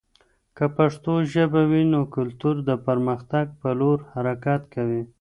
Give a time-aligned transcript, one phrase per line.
[0.57, 5.01] که پښتو ژبه وي، نو کلتور د پرمختګ په لور حرکت کوي.